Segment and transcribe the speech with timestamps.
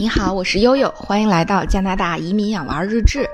[0.00, 3.28] 你好，我是悠悠，欢迎来到加拿大移民养娃日志。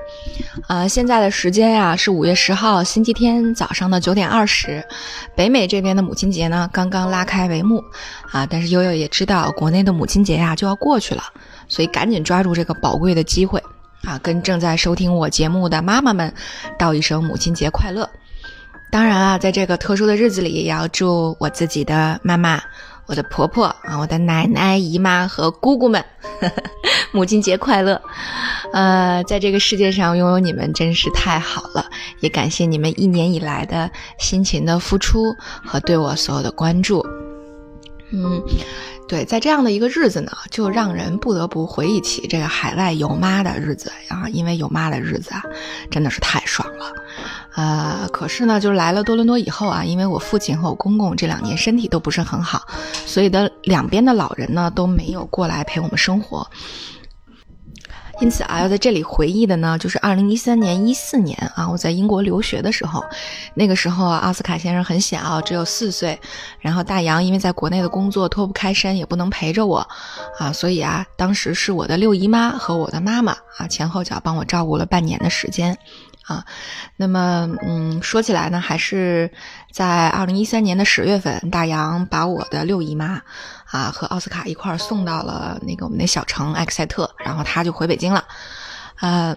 [0.67, 4.83] 呃，现在的时间呀是五月十号星期天早上的九点二十。
[5.33, 7.81] 北美这边的母亲节呢刚刚拉开帷幕
[8.33, 11.23] 啊，但是悠悠也知道国内的母亲节呀就要过去了，
[11.69, 13.63] 所以赶紧抓住这个宝贵的机会
[14.03, 16.33] 啊，跟正在收听我节目的妈妈们
[16.77, 18.09] 道一声母亲节快乐。
[18.91, 22.61] 当然啊，在这个特殊的日子里，也要祝我自己的妈妈。
[23.07, 26.03] 我的婆婆啊，我的奶奶、姨妈和姑姑们，
[27.11, 28.01] 母亲节快乐！
[28.73, 31.85] 呃，在这个世界上拥有你们真是太好了，
[32.19, 33.89] 也感谢你们一年以来的
[34.19, 35.33] 辛勤的付出
[35.65, 37.05] 和对我所有的关注。
[38.11, 38.41] 嗯。
[39.07, 45.41] 对，在这样的一个日子呢，就让人不得不回忆起这个海外有妈的日子啊，因为有妈的日子啊，
[45.89, 46.91] 真的是太爽了。
[47.57, 52.61] 呃，可是呢，就是来了多伦多以后啊，因为我父亲和我公公这两年身体都不是很好，
[53.07, 56.47] 所以的两边的老人呢都没有过来陪我们生活。
[58.19, 63.03] 因此啊，要在这里回忆的呢，就是二零一三年、一四年啊，我在英国留学的时候，
[63.55, 66.19] 那个时候啊，奥斯卡先生很小，只有四岁，
[66.59, 69.87] 然后大洋因为在国内的工作脱不开身，也不能陪着我，
[70.37, 75.77] 啊，所以啊，当时是我的六姨妈和我的妈妈啊，前后脚帮我照顾了半年的时间。
[76.27, 76.43] 啊，
[76.97, 79.31] 那么，嗯，说起来呢，还是
[79.71, 83.21] 在二零一三年的十月份，大洋把我的六姨妈，
[83.71, 88.25] 啊，和奥斯卡一块儿送到了那个我们那小城埃克塞特，然后他就回北京了，
[88.99, 89.33] 呃，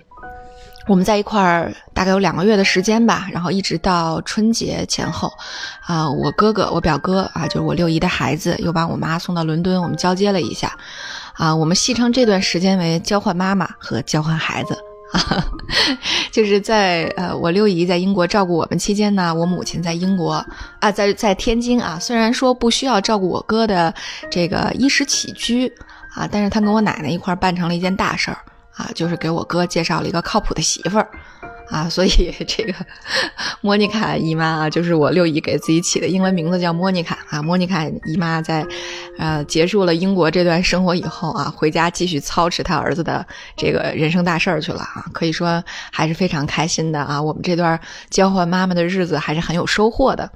[0.88, 5.32] 我们在一块儿大概有两个月的时间吧，然后一直到春节前后，
[5.86, 10.76] 啊，我哥哥，我表哥啊，就是我六姨的孩子，又把我妈送到伦敦，我们交接了一下，
[11.34, 14.76] 啊，我们戏称这段时间为交换妈妈和交换孩子。
[15.12, 15.44] 啊，
[16.30, 20.44] 就是在呃，我六姨在英国照顾我们期间呢，我母亲在英国
[20.78, 23.92] 啊，在在天津啊，虽然说不需要照顾我哥的
[24.30, 25.72] 这个衣食起居
[26.14, 28.38] 啊，但是她跟我奶奶一块办成了一件大事儿
[28.76, 31.08] 啊，就是给我哥介绍了一个靠谱的媳妇儿。
[31.70, 32.74] 啊，所以 这个
[33.62, 37.40] 莫妮卡姨妈啊，就是我六姨给自己起的英文名字叫莫妮卡啊。
[37.40, 38.66] 莫妮卡姨妈在，
[39.18, 43.24] 呃，结束了英国这段生活以后啊，回家继续操持她儿子的
[43.56, 45.04] 这个人生大事儿去了啊。
[45.12, 47.22] 可以说还是非常开心的啊。
[47.22, 50.30] 我们这段交换妈妈的日子还是很有收获的。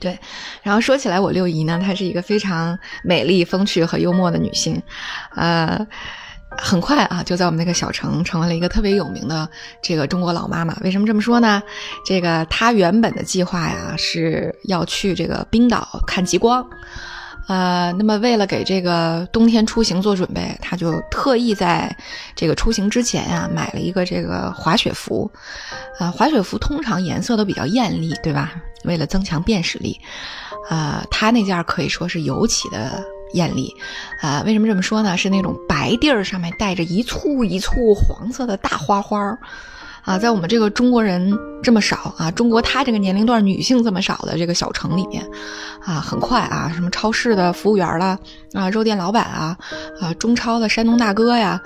[0.00, 0.18] 对，
[0.62, 4.82] 然后说起来，我六姨呢，她是一个非常美丽、风趣和幽默的女性，
[5.36, 5.86] 呃。
[6.56, 9.48] 很快啊，就在我们那个小城成为了一个特别有名的
[9.82, 10.76] 这个中国老妈妈。
[10.82, 11.62] 为什么这么说呢？
[12.06, 16.66] 这个她原本的计划呀是要去这个冰岛看极光，
[17.48, 21.94] 呃，那么为了给这个冬天出行做准备，她就特意在
[22.34, 25.30] 这个出行之前呀买了一个这个滑雪服。
[25.98, 28.52] 啊，滑雪服通常颜色都比较艳丽，对吧？
[28.84, 30.00] 为了增强辨识力，
[30.68, 33.04] 啊，她那件可以说是尤其的。
[33.34, 33.74] 艳丽，
[34.20, 35.16] 啊，为什么这么说呢？
[35.16, 39.38] 是那种白地儿上面带着一簇一簇黄色的大花花儿，
[40.04, 45.28] 啊，在我们这个中国人这么少啊，中国他这个年龄段女性这么少的这个小城里面，
[45.84, 48.18] 啊，很快啊，什么超市的服务员啦，
[48.52, 49.56] 啊，肉店老板啊，
[50.00, 51.60] 啊，中超的山东大哥呀，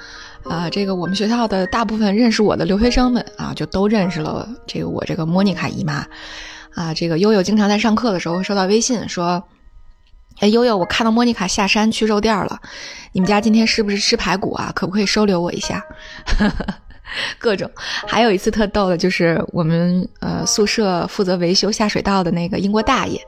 [0.44, 6.06] 啊，这个我们学校的大部分认识我的留学生们啊，就都认识了这个我这个莫妮卡姨妈，
[6.74, 9.42] 啊，这个悠悠经常在上课的时候会收到微信说。
[10.40, 12.60] 哎，悠悠，我看到莫妮卡下山去肉店了，
[13.12, 14.70] 你们家今天是不是吃排骨啊？
[14.74, 15.84] 可不可以收留我一下？
[17.38, 17.70] 各种，
[18.06, 23.18] 还有一次特逗的，就是我们呃宿舍负责维修下水道的那个英国大爷，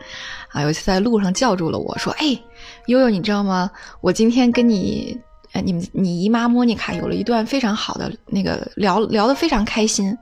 [0.50, 2.38] 啊，有一次在路上叫住了我说：“哎，
[2.87, 3.71] 悠悠，你知道吗？
[4.03, 5.19] 我今天跟你，
[5.53, 10.16] 呃，你们你姨妈莫妮卡有了一段非常好的那个聊聊得非常开心。”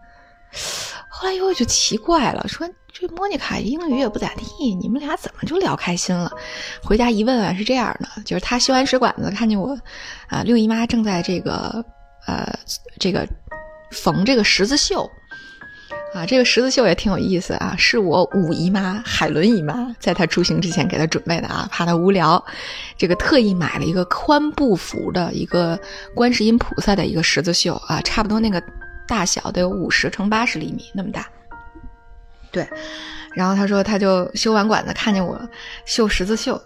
[1.18, 2.68] 后来悠悠就奇怪了，说。
[2.90, 6.32] 这莫妮卡英语也不咋地，你们俩怎么就聊开心了？
[6.82, 9.78] 回家一问啊，是这样的，就是他修完水管子，看见我，
[10.28, 11.84] 啊，六姨妈正在这个，
[12.26, 12.52] 呃，
[12.98, 13.28] 这个
[13.92, 15.08] 缝这个十字绣，
[16.12, 22.42] 啊，这个十字绣也挺有意思啊，是我五姨妈海伦姨妈在她出行之前给她准备的啊，怕她无聊，
[22.96, 25.78] 这个特意买了一个宽布幅的一个
[26.14, 28.60] 观世音菩萨的一个十字绣啊，差不多那个
[29.08, 31.26] 大小得有五十乘八十厘米那么大。
[32.52, 32.68] 对，
[33.34, 35.40] 然后他说，他就修完管子，看见我
[35.84, 36.62] 绣十字绣，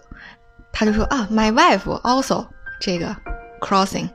[0.71, 2.45] 他就说啊，My wife also
[2.79, 3.15] 这个
[3.59, 4.07] crossing，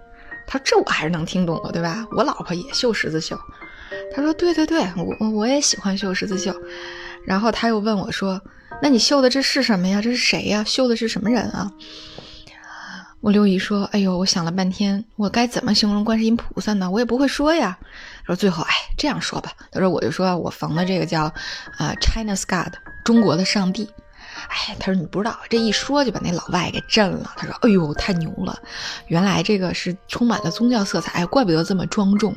[0.46, 2.06] 他说这我还是能听懂的，对吧？
[2.12, 3.38] 我老婆也绣十字绣。
[4.14, 6.54] 他说对对对，我我也喜欢绣十字绣。
[7.26, 8.40] 然后他又问我说，
[8.80, 10.00] 那你绣的这是什么呀？
[10.00, 10.64] 这是谁呀？
[10.64, 11.70] 绣的是什么人啊？
[13.20, 16.90] 我刘姨说，哎呦，我想了半天，我该怎么形容观世音菩萨呢？
[16.90, 17.78] 我也不会说呀。
[18.28, 19.50] 说最后，哎，这样说吧。
[19.72, 21.25] 他说，我就说我缝的这个叫，
[21.78, 23.88] 啊，China's God，中国的上帝。
[24.48, 27.32] 哎，他说你不知道，这一说就把那老外给震了。
[27.36, 28.56] 他说，哎呦，太牛了，
[29.06, 32.36] 原来这个是充满了宗教色彩，哎，怪不得这么庄重，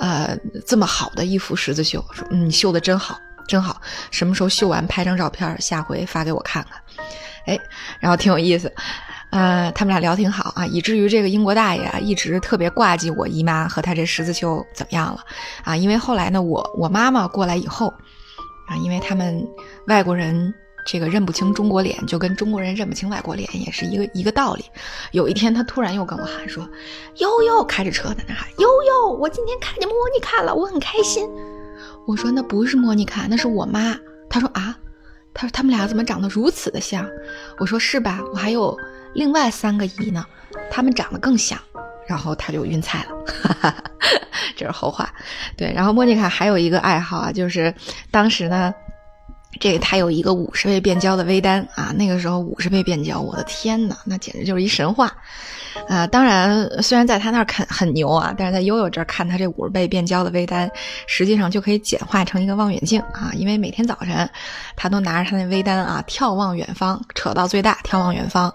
[0.00, 0.36] 呃，
[0.66, 2.04] 这么好的一幅十字绣。
[2.12, 3.16] 说，嗯，绣的真好，
[3.46, 3.80] 真好。
[4.10, 6.82] 什么时候绣完拍张照片，下回发给我看看。
[7.46, 7.58] 哎，
[8.00, 8.70] 然后挺有意思。
[9.30, 15.20] 呃，他们俩聊挺好啊，以至于这个英国大爷啊一直特别挂记我姨妈和她这十字绣怎么样了
[15.62, 15.76] 啊？
[15.76, 17.86] 因为后来呢，我我妈妈过来以后
[18.66, 19.46] 啊，因为他们
[19.86, 20.52] 外国人
[20.84, 24.64] 这个认不清中国脸，就跟中国人认不清外国脸也是一个一个道理。
[25.12, 26.68] 有一天，他突然又跟我喊说
[27.18, 31.28] ：“悠悠，开着车在那喊，悠悠，我今天看见莫妮卡了，我很开心。”
[32.08, 33.96] 我说：“那不是莫妮卡，那是我妈。”
[34.28, 34.76] 他说：“啊，
[35.32, 37.06] 他说他们俩怎么长得如此的像？”
[37.60, 38.20] 我说：“是吧？
[38.32, 38.76] 我还有。”
[39.14, 40.24] 另外三个姨呢，
[40.70, 41.58] 他们长得更像，
[42.06, 43.74] 然后他就晕菜了，
[44.56, 45.12] 这是后话。
[45.56, 47.74] 对，然后莫妮卡还有一个爱好啊，就是
[48.10, 48.72] 当时呢，
[49.58, 55.12] 这个她有一个五十倍变焦的微单啊，那个时候五十倍变焦，我的天呐，那简直就是一神话。
[55.88, 60.70] 啊，当然，虽然在他那儿看很牛啊，但是在悠悠这儿看他这五十倍变焦的微单，
[61.06, 64.28] 实际上就可以简化成一个望远镜啊，因为每天早晨
[64.76, 68.52] 他都拿着他那微单啊，眺望远方，扯到最大，眺望远方。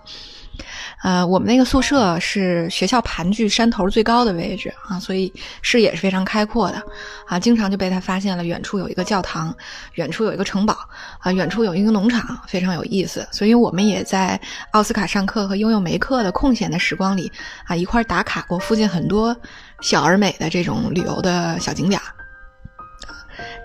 [1.05, 5.31] 呃，我们那个宿舍是学校盘踞山头最高的位置啊，所以
[5.61, 6.81] 视野是非常开阔的
[7.27, 7.39] 啊。
[7.39, 9.55] 经常就被他发现了，远处有一个教堂，
[9.93, 10.75] 远处有一个城堡
[11.19, 13.27] 啊，远处有一个农场，非常有意思。
[13.31, 14.41] 所以我们也在
[14.71, 17.31] 奥斯卡上课和悠悠没课的空闲的时光里
[17.67, 19.37] 啊，一块打卡过附近很多
[19.81, 22.01] 小而美的这种旅游的小景点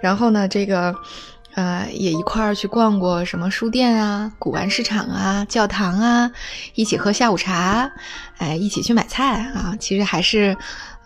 [0.02, 0.94] 然后呢，这个。
[1.60, 6.30] 呃，也一块儿去逛过什么书店啊、古玩市场啊、教堂啊，
[6.74, 7.92] 一起喝下午茶，
[8.38, 9.76] 哎，一起去买菜啊。
[9.78, 10.56] 其实还是，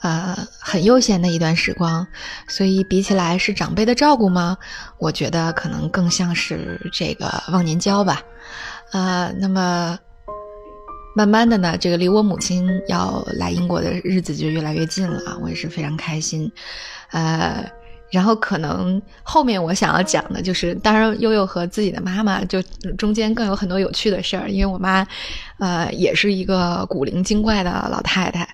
[0.03, 2.07] 呃，很悠闲的一段时光。
[2.47, 4.57] 所以比起来是长辈的照顾吗？
[4.99, 8.23] 我觉得可能更像是这个忘年交吧。
[8.93, 9.99] 呃，那么
[11.17, 16.49] 慢慢的呢，这个离我母亲要来英国的日子就越来越近了啊，我也是非常开心。
[17.11, 17.69] 呃。
[18.15, 22.63] 然后可能后面我想要讲的就是，当然悠悠和自己的妈妈就
[22.97, 25.05] 中间更有很多有趣的事儿，因为我妈，
[25.59, 28.49] 呃，也是一个古灵精怪的老太太，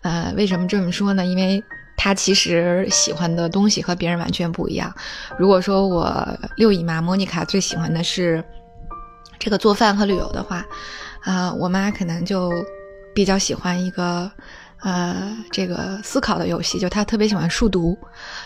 [0.00, 1.26] 呃，为什么这么说呢？
[1.26, 1.62] 因为
[1.94, 4.90] 她其实喜欢的东西和别人完全不一样。
[5.38, 6.26] 如果说我
[6.56, 8.42] 六姨妈莫妮卡最喜欢的是
[9.38, 10.64] 这个做饭和旅游的话，
[11.20, 12.50] 啊，我妈可能就
[13.14, 14.32] 比较喜欢一个。
[14.82, 17.96] 呃，这个思考的游戏，就他特别喜欢数独，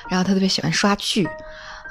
[0.09, 1.27] 然后他特别喜欢刷剧，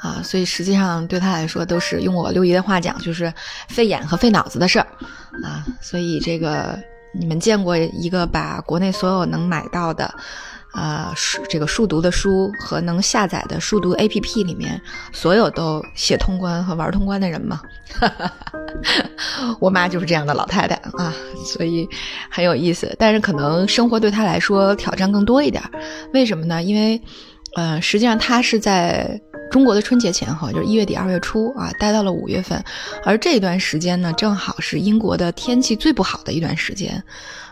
[0.01, 3.33] 啊，所以实际上对他来说都是用我六姨的话讲，就是
[3.67, 4.87] 费眼和费脑子的事儿，
[5.43, 6.79] 啊，所以这个
[7.13, 10.13] 你们见过一个把国内所有能买到的。
[10.75, 14.79] 啊，数这个数读的书和能下载的数读 APP 里面，
[15.13, 17.61] 所有都写通关和玩通关的人吗？
[19.59, 21.13] 我妈就是这样的老太太啊，
[21.45, 21.87] 所以
[22.29, 22.93] 很有意思。
[22.99, 25.63] 但是可能生活对她来说挑战更多一点，
[26.13, 26.61] 为什么呢？
[26.61, 27.01] 因为，
[27.55, 29.19] 呃，实际上她是在
[29.49, 32.61] 中国的春节前后，就是一月底二月初啊，待到了五月份，
[33.05, 37.01] 而这段时间呢，正好是英国的天气最不好的一段时间，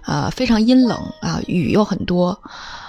[0.06, 2.38] 呃，非常阴冷啊，雨又很多。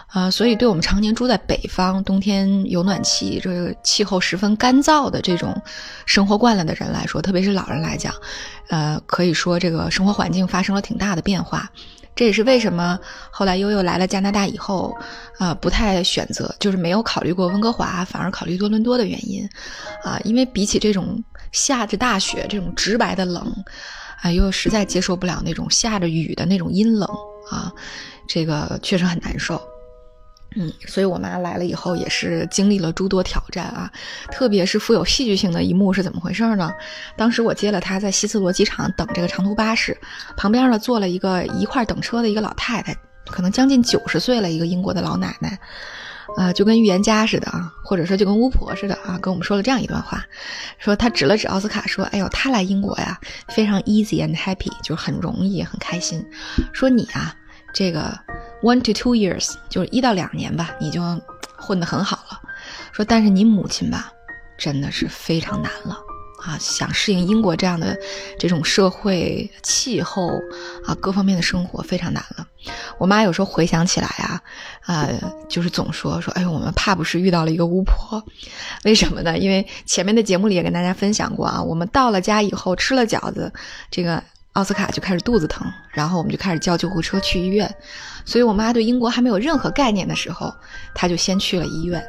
[0.08, 5.60] 啊，所以对我们常年住在北方，冬天有暖气，这个气候十分干燥的这种
[6.06, 8.14] 生活惯了的人来说，特别是老人来讲，
[8.68, 11.68] 呃，可以说这个生活环境发生了挺大的变化。
[12.14, 12.96] 这也是为什么
[13.32, 14.96] 后来悠悠来了加拿大以后，
[15.40, 19.48] 呃，不太选择，就是没有考虑过温哥华，反而考虑多伦多的原因。
[20.04, 23.44] 啊，因为比起这种下着大雪这种直白的冷，
[24.22, 27.08] 啊，悠悠实在接受不了那种下着雨的那种阴冷
[27.50, 27.72] 啊，
[28.28, 29.60] 这个确实很难受。
[30.56, 33.90] 嗯，所以我妈来了以后也是经历了诸多挑战啊，
[34.30, 36.72] 特别是富有戏剧性的一幕是怎么回事呢？
[37.16, 39.98] 当时我接了她在希斯罗机场等这个长途巴士，
[40.36, 42.96] 旁边呢坐了一个一块等车的一个老太太，
[43.26, 45.58] 可能将近九十岁了一个英国的老奶奶，
[46.36, 50.24] 啊，就跟预言家似的啊，或者说就跟巫婆似的啊，跟我们说了这样一段话，
[50.78, 56.24] 说她指了指奥斯卡说：“哎呦，他来英国呀，非常 easy and happy，就是很容易很开心。
[56.72, 57.34] 说你啊。”
[57.74, 58.16] 这个
[58.62, 61.02] one to two years 就是一到两年吧，你就
[61.58, 62.40] 混得很好了。
[62.92, 64.12] 说，但是你母亲吧，
[64.56, 65.98] 真的是非常难了
[66.44, 66.56] 啊！
[66.60, 67.98] 想适应英国这样的
[68.38, 70.28] 这种社会气候
[70.86, 72.46] 啊，各方面的生活非常难了。
[72.96, 74.40] 我妈有时候回想起来啊，
[74.82, 75.08] 啊，
[75.48, 78.24] 就是总说说，哎呦，我们怕不是遇到了一个巫婆？
[78.84, 79.36] 为什么呢？
[79.36, 83.52] 因为前面的节目里也跟大家分享过啊，我们到了家以后吃了饺子，
[83.90, 84.22] 这个。
[84.54, 87.72] 奥斯卡就开始肚子疼，然后我们就开始叫救护车去医院。
[88.24, 90.52] 所以我妈对英国还没有任何概念的时候，
[90.94, 92.04] 她就先去了医院。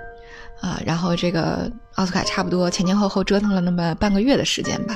[0.62, 4.96] 啊，然后这个奥斯卡差不多前前后后折腾了那么半个月的时间吧，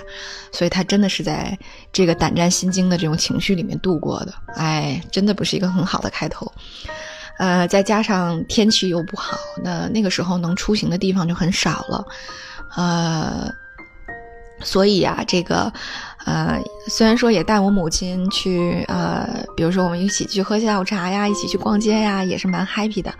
[0.53, 1.55] 所以他真的是在
[1.91, 6.49] 这个胆战心惊的这种情绪里面度过的，哎，真的不是一个很好的开头。
[7.37, 12.05] 呃，再加上天气又不好，那那个时候能出行的地方就很少了，
[12.77, 13.53] 呃，
[14.63, 15.71] 所以啊，这个。
[16.29, 23.11] 呃，虽然说也带我母亲去，呃，比如说我们一起去喝下午茶呀，一起去逛街呀，也是蛮 happy 的。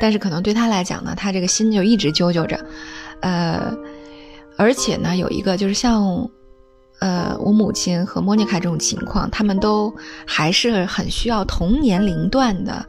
[0.00, 2.58] 但是可能对他来讲呢，他这个心就一直揪揪着。
[3.20, 3.72] 呃，
[4.56, 6.28] 而且呢，有一个就是像，
[6.98, 9.94] 呃，我母亲和莫妮卡这种情况，他们都
[10.26, 12.84] 还是很需要同年龄段的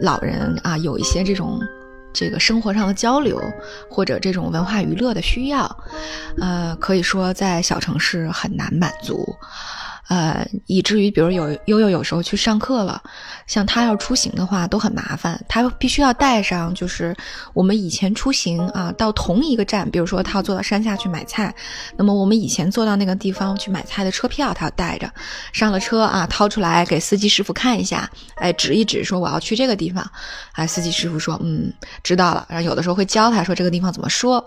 [0.00, 1.60] 老人啊，有一些这种。
[2.12, 3.40] 这个生活上的交流，
[3.88, 5.84] 或者这种文化娱乐的需要，
[6.40, 9.36] 呃，可以说在小城市很难满足。
[10.08, 13.00] 呃，以至于比如有悠悠有时候去上课了，
[13.46, 17.16] 像他要出行的话都很麻烦，他必须要带上就是
[17.54, 21.54] 我们以前出行啊到同一个站，比如说他要坐到山下去买菜，
[21.96, 25.10] 那么我们以前坐到那个地方去买菜的车票他要带着，
[25.52, 30.04] 上了车啊掏出来给司机师傅看一下，哎指一指说我要去这个地方，
[30.52, 34.44] 哎司机师傅说嗯知道了，然后有的时候会教他说这个地方怎么说，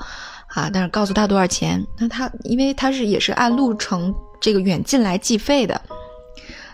[0.48, 4.14] 啊但是告诉他多少钱，那他因为他是也是按路程。
[4.42, 5.82] 这个远近来计费的，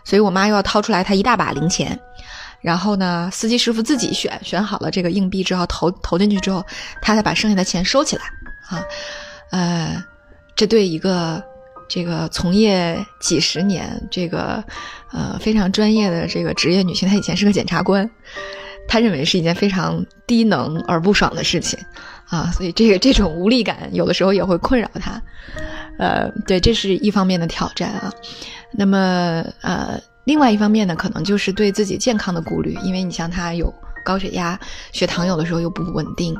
[0.04, 2.00] 所以我妈又要掏出来她一大把零钱，
[2.62, 6.66] 然后呢，司机师傅自己选选好了这个硬币之后投投进去之后，
[7.02, 8.24] 他再把剩下的钱收起来。
[8.70, 8.84] 啊，
[9.52, 10.04] 呃，
[10.56, 11.44] 这对一个
[11.90, 14.64] 这个从业几十年这个
[15.12, 18.10] 呃非常专业的这个职业女性，她以前是个检察官，
[18.88, 21.78] 她认为是一件非常低能而不爽的事情。
[22.30, 25.22] 啊，所以这个这种无力感有的时候也会困扰她。
[26.02, 28.12] 呃，对，这是一方面的挑战啊。
[28.72, 33.72] 那么，呃，另外一方面呢，可能就是对自己健康的顾虑，因为你像他有
[34.04, 34.60] 高血压，
[34.92, 36.36] 血糖有的时候又不稳定，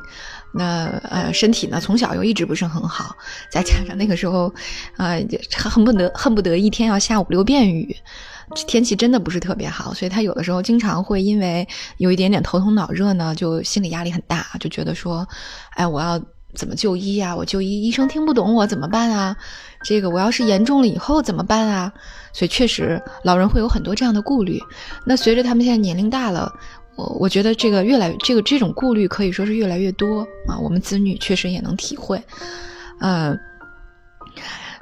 [0.52, 3.16] 那呃，身体呢从小又一直不是很好，
[3.52, 4.52] 再加上那个时候，
[4.98, 5.24] 呃，
[5.70, 7.96] 恨不得恨不得一天要下五六遍雨，
[8.66, 15.28] 天气真的不是特别好，所以他有的时候经常会因为有一点点头痛脑热呢，就心理压力很大，就觉得说，
[15.76, 16.20] 哎，我要。
[16.54, 17.36] 怎么就医呀？
[17.36, 19.36] 我就医，医生听不懂我怎么办啊？
[19.84, 21.92] 这个我要是严重了以后怎么办啊？
[22.34, 24.62] 所以确实，老人会有很多这样的顾虑。
[25.06, 26.54] 那随着他们现在年龄大了，
[26.96, 30.58] 我我觉得这个越来这个这种顾虑可以说是越来越多啊。
[30.60, 32.22] 我们子女确实也能体会，
[33.00, 33.38] 嗯，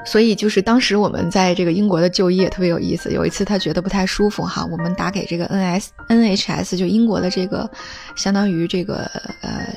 [0.05, 3.11] 所以就是当时我们在这个英国的就医也特别有意思。
[3.11, 7.69] 有一次他觉得不太舒服哈，我们打给这个 N S N H S 就英国的这个
[8.15, 9.09] 相当于这个
[9.41, 9.73] 呃。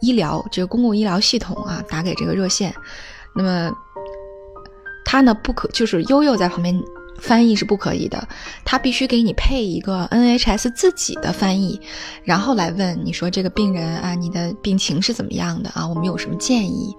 [0.00, 2.74] 医疗这个公共医疗系统啊，打给这个热线，
[3.34, 3.70] 那么
[5.04, 6.78] 他呢不可就是悠悠在旁边
[7.18, 8.28] 翻译是不可以的，
[8.64, 11.80] 他必须给你配一个 NHS 自己的翻译，
[12.24, 15.86] 然后来问你说这个病人啊，你的病情是怎么样的啊？
[15.86, 16.94] 我们有什么建议？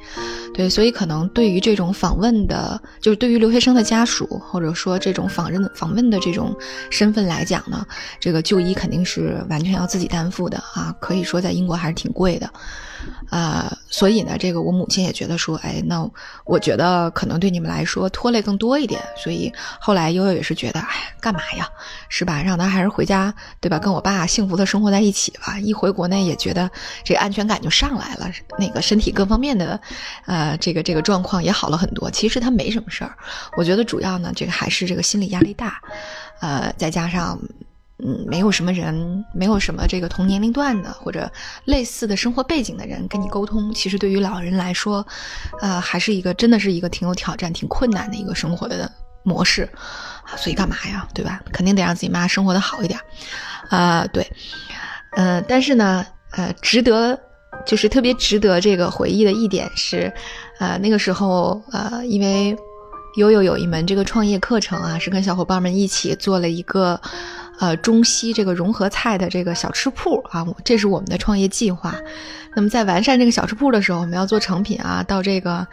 [0.53, 6.55] 对，所以可能对于这种访问的，就是对于留学生的家属或者说这种访问访问的这种
[6.89, 7.86] 身份来讲呢，
[8.19, 12.51] 这个就医肯定是完全要自己担负的啊，可以说在英国还是挺贵的。
[13.30, 16.10] 啊，所以呢，这个我母亲也觉得说，哎，那
[16.46, 21.68] 我觉得可能对你们来说拖累更多一点，所以后来悠悠也是觉得，哎，干嘛呀，
[22.10, 22.42] 是吧？
[22.42, 23.77] 让他还是回家，对吧？
[23.80, 25.60] 跟我爸幸福的生活在一起吧。
[25.60, 26.70] 一回国内也觉得
[27.04, 29.80] 这安全感就上来了，那个身体各方面的，
[30.25, 32.10] 呃，这个这个状况也好了很多。
[32.10, 33.16] 其实他没什么事儿，
[33.58, 35.82] 我觉得主要呢，这个还是这个心理压力大，
[36.39, 37.38] 呃，再加上。
[38.04, 41.32] 嗯，没有什么人，没有什么这个同年龄段的或者
[41.66, 45.04] 类似的生活背景的人跟你沟通，其实对于老人来说，
[45.62, 48.92] 呃，还是一个真的是一个挺有挑战、挺困难的一个生活的
[49.24, 49.68] 模式。
[50.36, 51.42] 所以干嘛呀，对吧？
[51.51, 53.00] 肯定得让自己妈生活的好一点
[53.70, 54.06] 啊。
[54.13, 54.32] 对，
[55.16, 57.20] 嗯，但是呢，呃，值得
[57.66, 60.13] 就是特别值得这个回忆的一点是，
[60.60, 62.56] 呃，那个时候呃，因为
[63.16, 67.01] 悠悠有一门这个创业课程啊，是跟小伙伴们一起做了一个。
[67.60, 71.96] 呃，中西这个融合菜的这个小吃铺啊，这是我们的创业计划。
[72.56, 75.68] 那么在完善这个小吃铺的时候，我们要做成品啊，到这个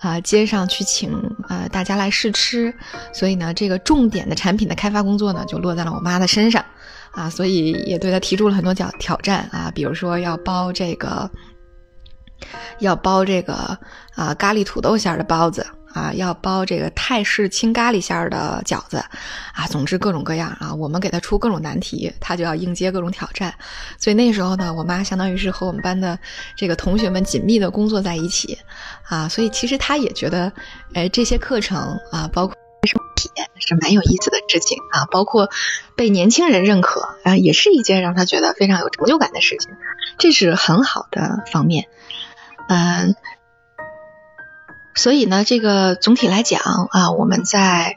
[0.00, 1.12] 啊街上去请
[1.48, 2.72] 呃大家来试吃。
[3.12, 6.64] 所以呢，这个重点的产品的开发工作呢，就落在了我妈的身上
[7.12, 11.30] 啊，所以也对她提出了很多挑挑战啊，比如说要包这个，
[12.80, 13.78] 要包这个
[14.14, 15.66] 啊咖喱土豆馅的包子。
[15.94, 18.98] 啊，要包这个泰式青咖喱馅儿的饺子，
[19.52, 23.54] 啊，总之各种各样啊，我们给他出各种难题，他就要应接各种挑战。
[23.98, 26.18] 所以那时候呢，我妈相当于是和我们班的
[26.56, 28.58] 这个同学们紧密的工作在一起，
[29.08, 30.52] 啊，所以其实她也觉得，
[30.94, 35.48] 哎，这些课程啊，包括生活体验是蛮有意思的事情啊，包括
[35.96, 39.70] 被年轻人认可啊，也是一件让他觉得非常有成就感的事情，
[40.18, 41.88] 这是很好的方面。
[42.68, 43.16] 嗯，
[44.98, 47.96] 所以呢，这个总体来讲啊，我们在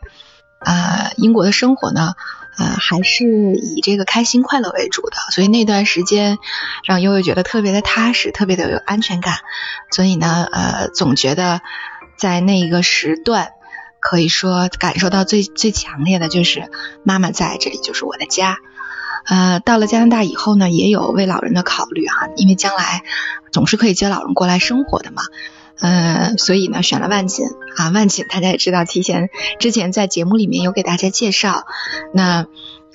[0.59, 2.13] 啊英国的生活呢，
[2.57, 5.17] 呃，还是以这个开心快乐为主的。
[5.31, 6.37] 所以那段时间
[6.85, 9.39] 让悠悠觉得特别的踏实，特别的有安全感。
[9.89, 11.61] 所以呢，呃，总觉得
[12.17, 13.49] 在那一个时段，
[13.99, 16.69] 可以说感受到最最强烈的就是
[17.03, 18.57] 妈妈在这里就是我的家。
[19.25, 23.01] 呃，到了加拿大以后呢，也有为老人的考虑哈，因为将来
[23.51, 25.23] 总是可以接老人过来生活的嘛，
[25.81, 27.45] 呃，所以呢选了万锦
[27.75, 31.65] 啊，万锦大家也知道，提前之前在节目里面有给大家介绍，
[32.13, 32.45] 那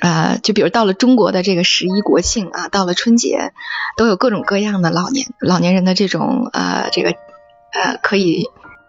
[0.00, 3.52] 呃，就比如到了中国的这个十一国庆啊，到了春节，
[3.96, 8.46] 都有各种各样的老年老年人的这种呃这个呃可以。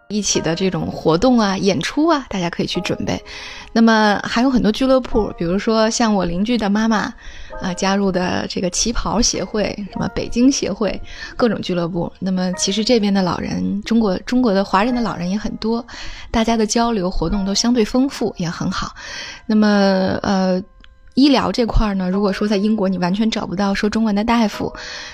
[0.10, 3.22] 一起的这种活动啊、演出啊，大家可以去准备。
[3.74, 7.14] 那么还有很多俱乐部，比如说像我邻居的妈妈
[7.62, 11.00] 啊加入的这个旗袍协会、什么北京协会，
[11.36, 12.12] 各种俱乐部。
[12.20, 15.86] 那么其实这边的老人，中国中国的华人的老人也很多，
[16.32, 18.94] 大家的交流活动都相对丰富，也很好。
[19.46, 19.68] 那么
[20.24, 20.62] 呃。
[21.18, 24.72] 医疗这块呢，如果说在英国你完全找不到说中文的大夫，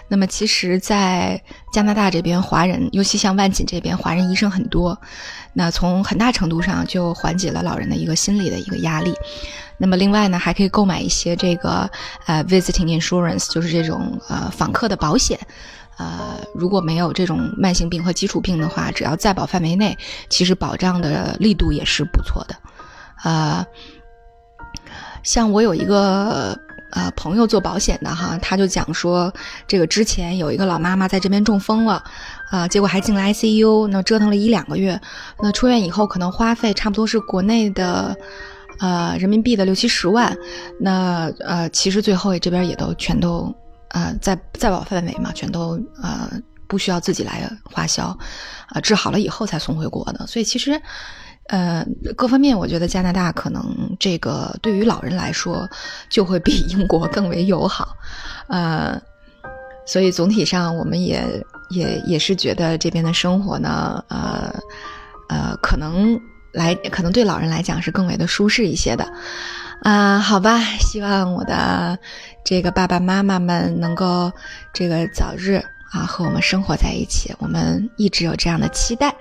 [0.10, 1.42] 那么其实，在
[1.72, 5.00] 加拿大这边华人，尤其像万锦这边华人医生很多，
[5.54, 9.14] 那从很大程度上就缓解了老人的一个心理的一个压力。
[9.78, 11.90] 那么另外呢，还可以购买一些这个
[12.26, 15.40] 呃 visiting insurance，就是这种呃访客的保险。
[15.98, 22.56] 呃，如果没有这种慢性病和基础病的话，只要在保范围内，其实保障的力度也是不错的。
[23.24, 23.66] 呃。
[25.24, 26.58] 像我有一个
[26.92, 29.34] 呃朋友做保险的哈，他就讲说，
[29.68, 32.04] 这个之前有一个老妈妈在这边中风了，
[32.52, 35.00] 啊，结果还进了 ICU，那折腾了一两个月，
[35.42, 38.16] 那出院以后可能花费差不多是国内的，
[38.80, 40.38] 呃人民币的六七十万，
[40.80, 43.54] 那呃其实最后这边也都全都
[43.90, 46.30] 呃在在保范围嘛，全都呃
[46.68, 48.16] 不需要自己来花销，
[48.68, 50.80] 啊治好了以后才送回国的，所以其实。
[51.54, 51.86] 呃，
[52.18, 53.64] 各方面我觉得加拿大可能
[54.00, 55.70] 这个对于老人来说
[56.10, 57.96] 就会比英国更为友好，
[58.48, 59.00] 呃，
[59.86, 61.22] 所以总体上我们也
[61.70, 64.52] 也也是觉得这边的生活呢，呃
[65.30, 66.20] 呃，可能
[66.54, 69.06] 来可能对老人来讲是更为的舒适一些的，
[69.84, 71.96] 啊，好吧，希望我的
[72.44, 74.32] 这个爸爸妈妈们能够
[74.74, 79.16] 这个早日啊和我们生活在一起，我们一直有这样的期待，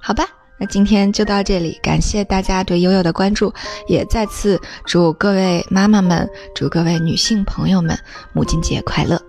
[0.00, 0.24] 好吧。
[0.66, 3.52] 今天就到这里，感谢大家对悠悠的关注，
[3.86, 7.98] 也再次祝各位妈妈们、祝各位女性朋友们
[8.32, 9.20] 母亲节快乐。